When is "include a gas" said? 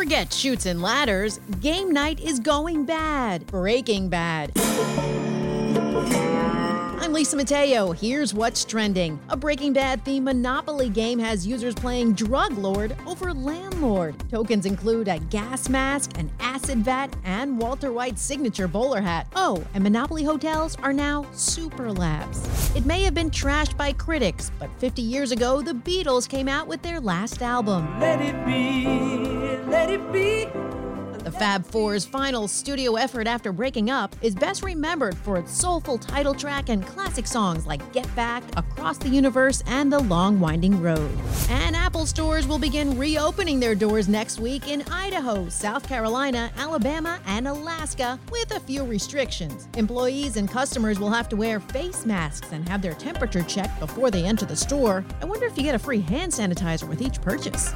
14.64-15.68